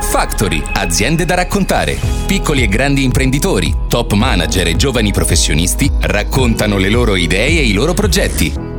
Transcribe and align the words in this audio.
Factory, 0.00 0.62
aziende 0.74 1.24
da 1.24 1.34
raccontare. 1.34 1.98
Piccoli 2.26 2.62
e 2.62 2.68
grandi 2.68 3.02
imprenditori, 3.02 3.74
top 3.88 4.12
manager 4.12 4.66
e 4.66 4.76
giovani 4.76 5.12
professionisti 5.12 5.90
raccontano 6.00 6.76
le 6.76 6.90
loro 6.90 7.16
idee 7.16 7.60
e 7.60 7.66
i 7.66 7.72
loro 7.72 7.94
progetti 7.94 8.70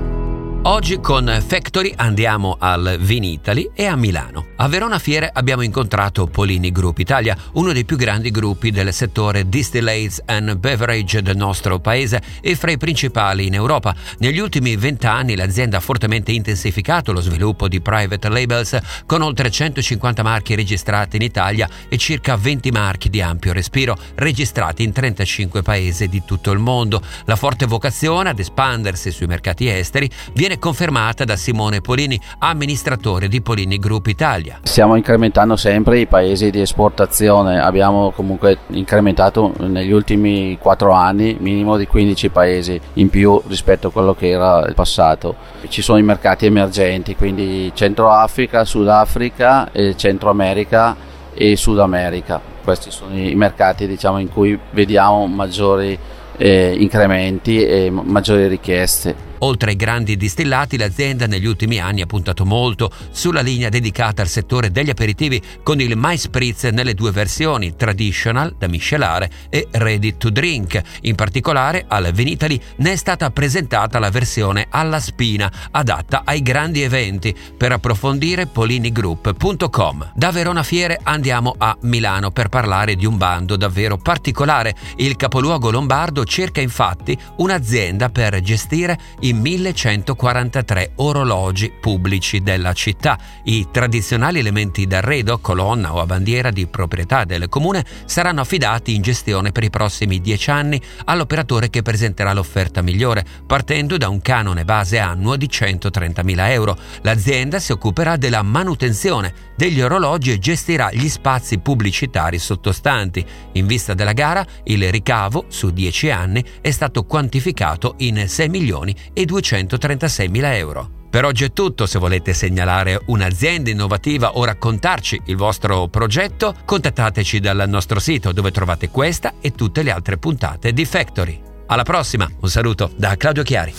Oggi 0.65 1.01
con 1.01 1.43
Factory 1.45 1.91
andiamo 1.93 2.55
al 2.57 2.95
Vinitali 2.97 3.69
e 3.73 3.85
a 3.85 3.97
Milano. 3.97 4.52
A 4.55 4.67
Verona 4.67 4.99
Fiere 4.99 5.31
abbiamo 5.33 5.63
incontrato 5.63 6.27
Polini 6.27 6.71
Group 6.71 6.99
Italia, 6.99 7.35
uno 7.53 7.73
dei 7.73 7.85
più 7.85 7.97
grandi 7.97 8.29
gruppi 8.29 8.69
del 8.69 8.93
settore 8.93 9.49
Distillates 9.49 10.21
and 10.25 10.57
Beverage 10.57 11.23
del 11.23 11.35
nostro 11.35 11.79
paese 11.79 12.21
e 12.39 12.55
fra 12.55 12.69
i 12.69 12.77
principali 12.77 13.47
in 13.47 13.55
Europa. 13.55 13.95
Negli 14.19 14.37
ultimi 14.37 14.75
vent'anni 14.75 15.35
l'azienda 15.35 15.77
ha 15.77 15.79
fortemente 15.79 16.31
intensificato 16.31 17.11
lo 17.11 17.19
sviluppo 17.19 17.67
di 17.67 17.81
private 17.81 18.29
labels 18.29 18.77
con 19.07 19.23
oltre 19.23 19.49
150 19.49 20.21
marchi 20.21 20.53
registrati 20.53 21.15
in 21.15 21.23
Italia 21.23 21.67
e 21.89 21.97
circa 21.97 22.35
20 22.35 22.69
marchi 22.69 23.09
di 23.09 23.21
ampio 23.21 23.53
respiro 23.53 23.97
registrati 24.15 24.83
in 24.83 24.91
35 24.91 25.63
paesi 25.63 26.07
di 26.07 26.23
tutto 26.25 26.51
il 26.51 26.59
mondo. 26.59 27.01
La 27.25 27.35
forte 27.35 27.65
vocazione 27.65 28.29
ad 28.29 28.39
espandersi 28.39 29.09
sui 29.09 29.25
mercati 29.25 29.67
esteri 29.67 30.09
viene 30.33 30.59
confermata 30.59 31.25
da 31.25 31.35
Simone 31.35 31.81
Polini, 31.81 32.21
amministratore 32.37 33.27
di 33.27 33.41
Polini 33.41 33.77
Group 33.77 34.05
Italia. 34.07 34.52
Stiamo 34.61 34.95
incrementando 34.95 35.55
sempre 35.55 35.99
i 35.99 36.05
paesi 36.05 36.49
di 36.49 36.61
esportazione, 36.61 37.59
abbiamo 37.59 38.11
comunque 38.11 38.59
incrementato 38.67 39.53
negli 39.57 39.91
ultimi 39.91 40.57
4 40.59 40.91
anni 40.91 41.35
minimo 41.39 41.77
di 41.77 41.85
15 41.85 42.29
paesi 42.29 42.79
in 42.93 43.09
più 43.09 43.41
rispetto 43.47 43.87
a 43.87 43.91
quello 43.91 44.13
che 44.13 44.29
era 44.29 44.65
il 44.65 44.73
passato. 44.73 45.35
Ci 45.67 45.81
sono 45.81 45.99
i 45.99 46.03
mercati 46.03 46.45
emergenti, 46.45 47.15
quindi 47.15 47.71
Centro 47.73 48.09
Africa, 48.09 48.63
Sudafrica, 48.63 49.69
Centro 49.95 50.29
America 50.29 50.95
e 51.33 51.55
Sud 51.55 51.79
America. 51.79 52.39
Questi 52.63 52.91
sono 52.91 53.17
i 53.17 53.35
mercati 53.35 53.87
diciamo, 53.87 54.19
in 54.19 54.29
cui 54.29 54.57
vediamo 54.71 55.27
maggiori 55.27 55.97
eh, 56.37 56.75
incrementi 56.77 57.65
e 57.65 57.89
maggiori 57.91 58.47
richieste. 58.47 59.31
Oltre 59.43 59.71
ai 59.71 59.75
grandi 59.75 60.15
distillati, 60.15 60.77
l'azienda 60.77 61.27
negli 61.27 61.45
ultimi 61.45 61.77
anni 61.77 61.99
ha 61.99 62.05
puntato 62.05 62.45
molto 62.45 62.89
sulla 63.11 63.41
linea 63.41 63.67
dedicata 63.67 64.21
al 64.21 64.29
settore 64.29 64.71
degli 64.71 64.89
aperitivi 64.89 65.41
con 65.63 65.81
il 65.81 65.97
My 65.97 66.17
Spritz 66.17 66.63
nelle 66.63 66.93
due 66.93 67.11
versioni, 67.11 67.75
traditional 67.75 68.55
da 68.57 68.67
miscelare 68.67 69.29
e 69.49 69.67
ready 69.71 70.15
to 70.15 70.29
drink. 70.29 70.81
In 71.01 71.15
particolare 71.15 71.83
al 71.89 72.13
Venitali 72.13 72.61
ne 72.77 72.93
è 72.93 72.95
stata 72.95 73.31
presentata 73.31 73.99
la 73.99 74.09
versione 74.09 74.67
alla 74.69 75.01
spina, 75.01 75.51
adatta 75.71 76.21
ai 76.23 76.41
grandi 76.41 76.81
eventi. 76.81 77.35
Per 77.57 77.73
approfondire 77.73 78.45
polinigroup.com. 78.45 80.11
Da 80.15 80.31
Verona 80.31 80.63
Fiere 80.63 80.97
andiamo 81.03 81.53
a 81.57 81.75
Milano 81.81 82.31
per 82.31 82.47
parlare 82.47 82.95
di 82.95 83.05
un 83.05 83.17
bando 83.17 83.57
davvero 83.57 83.97
particolare. 83.97 84.73
Il 84.95 85.17
capoluogo 85.17 85.69
lombardo 85.69 86.23
cerca 86.23 86.61
infatti 86.61 87.17
un'azienda 87.37 88.07
per 88.07 88.39
gestire 88.39 88.97
i 89.19 89.31
1143 89.33 90.91
orologi 90.95 91.71
pubblici 91.71 92.41
della 92.41 92.73
città. 92.73 93.17
I 93.43 93.67
tradizionali 93.71 94.39
elementi 94.39 94.87
d'arredo, 94.87 95.39
colonna 95.39 95.93
o 95.93 95.99
a 95.99 96.05
bandiera 96.05 96.51
di 96.51 96.67
proprietà 96.67 97.23
del 97.25 97.49
comune 97.49 97.83
saranno 98.05 98.41
affidati 98.41 98.95
in 98.95 99.01
gestione 99.01 99.51
per 99.51 99.63
i 99.63 99.69
prossimi 99.69 100.21
dieci 100.21 100.51
anni 100.51 100.81
all'operatore 101.05 101.69
che 101.69 101.81
presenterà 101.81 102.33
l'offerta 102.33 102.81
migliore, 102.81 103.25
partendo 103.45 103.97
da 103.97 104.09
un 104.09 104.21
canone 104.21 104.63
base 104.63 104.99
annuo 104.99 105.35
di 105.35 105.47
130.000 105.47 106.49
euro. 106.51 106.77
L'azienda 107.01 107.59
si 107.59 107.71
occuperà 107.71 108.15
della 108.15 108.41
manutenzione 108.43 109.51
degli 109.55 109.81
orologi 109.81 110.31
e 110.31 110.39
gestirà 110.39 110.91
gli 110.91 111.09
spazi 111.09 111.59
pubblicitari 111.59 112.39
sottostanti. 112.39 113.25
In 113.53 113.67
vista 113.67 113.93
della 113.93 114.13
gara, 114.13 114.45
il 114.65 114.91
ricavo 114.91 115.45
su 115.47 115.71
10 115.71 116.09
anni 116.11 116.43
è 116.61 116.71
stato 116.71 117.03
quantificato 117.03 117.95
in 117.97 118.27
6 118.27 118.49
milioni 118.49 118.95
e 119.13 119.22
236 119.25 120.27
mila 120.27 120.55
euro. 120.55 121.01
Per 121.09 121.25
oggi 121.25 121.43
è 121.43 121.53
tutto, 121.53 121.85
se 121.85 121.99
volete 121.99 122.33
segnalare 122.33 122.99
un'azienda 123.05 123.69
innovativa 123.69 124.35
o 124.35 124.45
raccontarci 124.45 125.21
il 125.25 125.35
vostro 125.35 125.87
progetto, 125.87 126.55
contattateci 126.65 127.39
dal 127.39 127.65
nostro 127.67 127.99
sito 127.99 128.31
dove 128.31 128.49
trovate 128.49 128.89
questa 128.89 129.33
e 129.39 129.51
tutte 129.51 129.83
le 129.83 129.91
altre 129.91 130.17
puntate 130.17 130.73
di 130.73 130.85
Factory. 130.85 131.39
Alla 131.67 131.83
prossima, 131.83 132.27
un 132.39 132.49
saluto 132.49 132.91
da 132.95 133.15
Claudio 133.15 133.43
Chiari. 133.43 133.73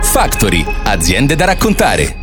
Factory, 0.00 0.64
aziende 0.84 1.36
da 1.36 1.44
raccontare 1.44 2.21